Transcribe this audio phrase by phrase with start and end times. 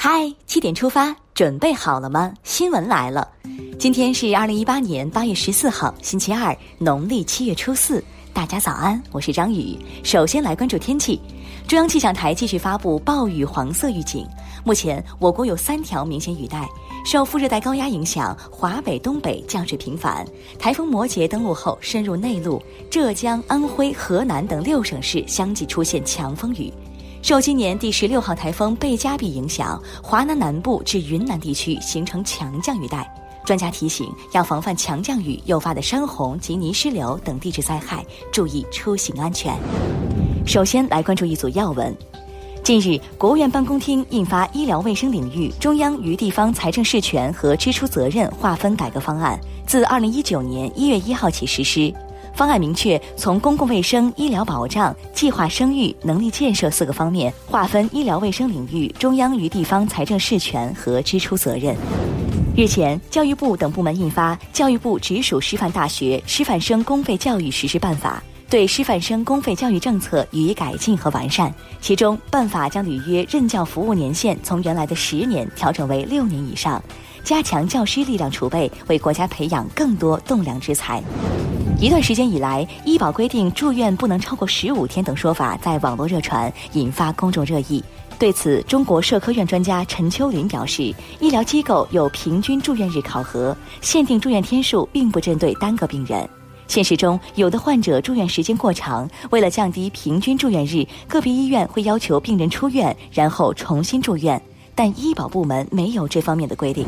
[0.00, 2.32] 嗨，七点出发，准备好了吗？
[2.44, 3.26] 新闻来了，
[3.80, 8.02] 今天是二零一八年八月十四号，星期二，农历七月初四。
[8.32, 9.76] 大家早安，我是张宇。
[10.04, 11.20] 首先来关注天气，
[11.66, 14.24] 中央气象台继续发布暴雨黄色预警。
[14.64, 16.68] 目前，我国有三条明显雨带，
[17.04, 20.24] 受副热带高压影响，华北、东北降水频繁。
[20.60, 26.72] 台风摩羯登陆后，深入内陆，浙江、安徽、河南等六省市相继出现强风雨。
[27.20, 33.12] 受今年第十六号台风贝加比影响，华南南部至云南地区形成强降雨带。
[33.44, 39.52] 专家提醒，要防范强降雨诱发的山洪及泥石流等地质灾害，注意出行安全。
[40.46, 41.94] 首先来关注一组要闻。
[42.62, 51.92] 近日，国务院办公厅印发《医疗卫生领域中央与地方财政事权和支出责任划分改革方案》，自二零一九年一月一号起实施。
[52.38, 61.74] 方案明确，从公共卫生、医疗保障、计划生育能力建设四个方面划分医疗卫生领域中央与地方财政事权和支出责任。
[62.56, 71.52] 日前，教育部等部门印发《教育部直属师范大学师范生公费教育实施办法》，对师范生公费教育政策予以改进和完善。
[71.80, 76.80] 其中，办法将履约任教服务年限从原来的十年调整为六年以上，
[77.24, 81.02] 加强教师力量储备，为国家培养更多栋梁之才。
[81.80, 87.82] 一段时间以来，医保规定住院不能超过十五天等说法在网络热传，引发公众热议。
[88.18, 96.28] 对此，中国社科院专家陈秋林表示，医疗机构有平均住院日考核，限定住院天数并不针对单个病人。
[96.66, 104.40] 现实中，有的患者住院时间过长，为了降低平均住院日，个别医院会要求病人出院，然后重新住院。
[104.74, 106.84] 但医保部门没有这方面的规定。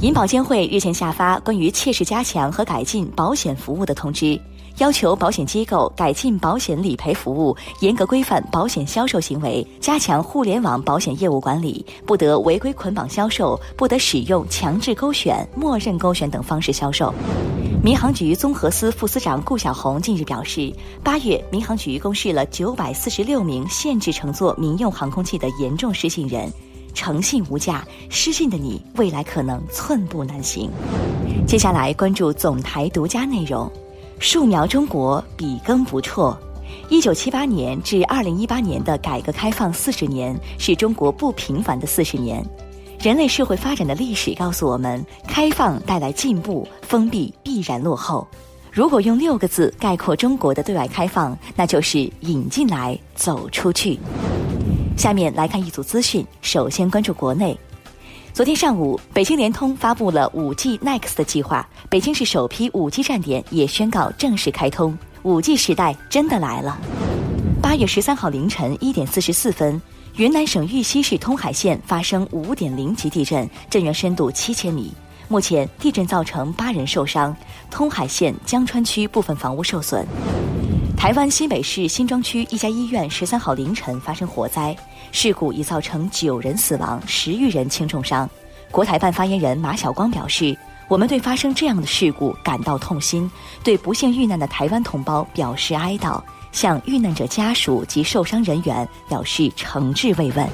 [0.00, 4.38] 银保监会日前下发关于切实加强和改进保险服务的通知，
[4.78, 17.14] 要求保险机构改进保险理赔服务，严格规范保险销售行为，加强互联网保险业务管理，不得违规捆绑销售，不得使用强制勾选、默认勾选等方式销售。
[17.82, 20.72] 民航局综合司副司长顾晓红近日表示，
[21.04, 26.52] 八月民航局公示了九百四十六名限制乘坐民用航空器的严重失信人。
[26.94, 30.70] 诚信无价，失信的你未来可能寸步难行。
[31.46, 33.70] 接下来关注总台独家内容：
[34.20, 36.34] 树苗中国，笔耕不辍。
[36.88, 42.42] 一九七八年至二零一八年的改革开放四十年，是中国不平凡的四十年。
[43.00, 48.26] 人类社会发展的历史告诉我们，开放带来进步，封闭必然落后。
[48.72, 53.98] 如果用六个字概括中国的对外开放，那就是引进来，走出去。
[54.96, 56.24] 下面来看一组资讯。
[56.42, 57.56] 首先关注国内，
[58.32, 66.78] 昨天上午，北京联通发布了五 G Next 的计划，北京市首批五 G 站点也宣告正式开通，五 G 时代真的来了。
[67.60, 69.80] 八月十三号凌晨一点四十四分，
[70.16, 74.92] 云南省玉溪市通海县发生五点零级地震，震源深度七千米，
[75.28, 77.34] 目前地震造成八人受伤，
[77.70, 80.06] 通海县江川区部分房屋受损。
[80.96, 84.74] 台湾新北市新庄区一家医院十三号凌晨发生火灾
[85.12, 88.28] 事故，已造成九人死亡、十余人轻重伤。
[88.70, 90.56] 国台办发言人马晓光表示
[90.88, 93.30] ：“我们对发生这样的事故感到痛心，
[93.62, 96.20] 对不幸遇难的台湾同胞表示哀悼，
[96.52, 100.48] 向遇难者家属及受伤人员表示诚挚慰问。”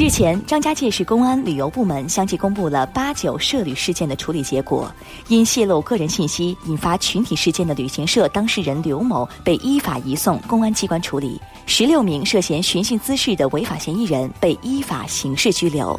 [0.00, 4.88] 日前，张家界市公安、旅游部门相继公布了八九涉旅事件的处理结果。
[5.26, 15.98] 因泄露个人信息引发群体事件的旅行社当事人刘某被依法移送公安机关处理，十六名涉嫌寻衅滋事的违法嫌疑人被依法刑事拘留。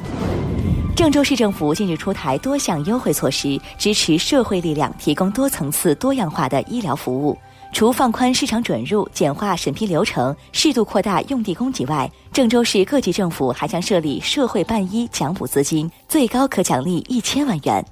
[0.95, 7.37] 郑州市政府近日出台多项优惠措施，支持社会力量提供多层次、多样化的医疗服务。
[7.71, 17.83] 除放宽市场准入、简化审批流程、适度扩大用地供给外，郑州市各级政府还将设立社会办医奖补资金，最高可奖励一千万元，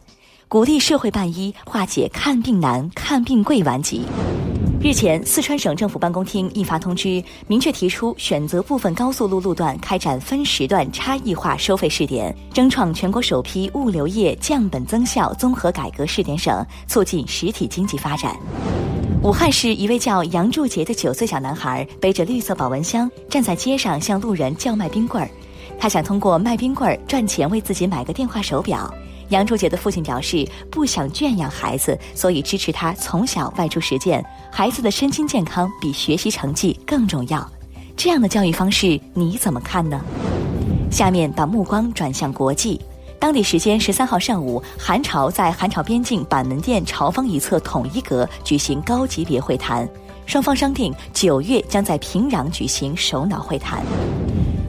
[0.48, 4.02] 鼓励社会办医化解看病难、看病贵顽疾。
[4.82, 18.36] 日前，四川省政府办公厅印发通知，明确提出选择部分高速路路段开展分时段差异化收费试点，争创全国首批物流业降本增效综合改革试点省，促进实体经济发展。
[19.24, 25.28] 武汉市一位叫杨祝杰的九岁小男孩背着绿色保温箱站在街上向路人叫卖冰棍儿，
[25.80, 28.94] 他想通过卖冰棍儿赚钱为自己买个电话手表。
[29.30, 34.24] 杨祝杰的父亲表示不想圈养孩子，所以支持他从小外出实践。
[34.52, 37.46] 孩子的身心健康比学习成绩更重要。
[37.98, 40.00] 这样的教育方式你怎么看呢？
[40.92, 42.80] 下面把目光转向国际。
[43.20, 49.88] 当地时间十三号上午，韩朝在韩朝边境板门店朝方一侧统一阁举行高级别会谈，
[50.28, 53.82] 双方商定九月将在平壤举行首脑会谈。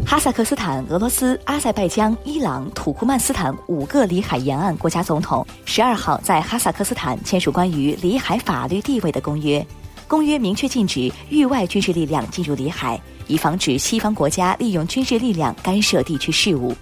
[0.07, 9.65] 哈萨克斯坦、俄罗斯、阿塞拜疆、伊朗、土库曼斯坦五个里海沿岸国家总统十二号在哈萨克斯坦签署关于里海法律地位的公约，
[10.07, 16.75] 公约明确禁止域外军事力量进入里海，以防止西方国家利用军事力量干涉地区事务。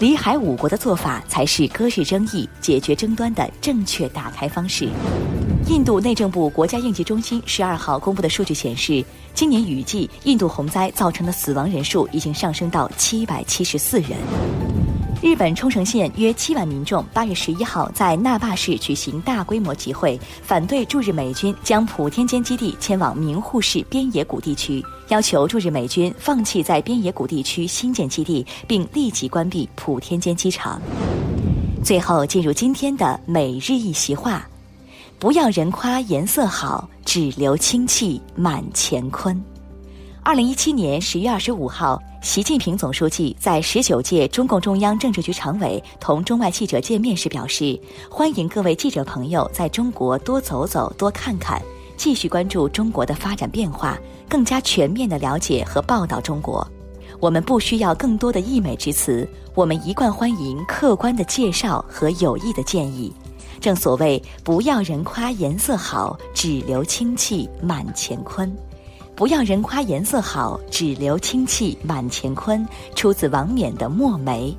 [0.00, 4.88] 里海五国的做法才是搁置争议、解决争端的正确打开方式。
[5.68, 9.04] 印度内政部国家应急中心十二号公布的数据显示，
[9.34, 14.14] 今年雨季印度洪灾造成的死亡人数已经上升到七百七十四人。
[15.24, 30.78] 日本冲绳县约七万民众八月十一号在那霸市举行大规模集会，反对驻日美军将普天间基地迁往名护市边野古地区，要求驻日美军放弃在边野古地区新建基地，并立即关闭普天间机场。
[31.82, 34.46] 最后进入今天的每日一席话：
[35.18, 39.42] 不要人夸颜色好，只留清气满乾坤。
[40.24, 47.78] 二零一七年十月二十五号，习近平总书记在十九届中共中央政治局常委同中外记者见面时表示
[48.10, 51.60] ：“欢迎各位记者朋友在中国多走走、多看看，
[51.98, 56.66] 继续关注中国的发展变化，更加全面地了解和报道中国。
[57.20, 63.12] 我们不需要更多的溢美之词，我们一贯欢迎客观的介绍和有益的建议。
[63.60, 68.50] 正所谓，不要人夸颜色好，只留清气满乾坤。”
[69.16, 72.66] 不要人夸颜色好，只留清气满乾坤。
[72.96, 74.54] 出自王冕的《墨梅》，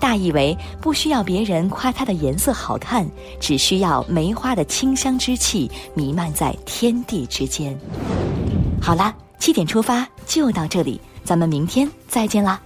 [0.00, 3.08] 大意为不需要别人夸它的颜色好看，
[3.40, 7.76] 只需要梅花的清香之气弥漫在天地之间。
[8.80, 12.60] 好啦，七点出发就到这里，咱们明天再见啦。